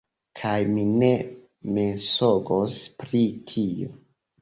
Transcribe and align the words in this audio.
Kaj 0.37 0.53
mi 0.71 0.85
ne 1.01 1.11
mensogos 1.77 2.83
pri 3.05 3.25
tio! 3.55 3.97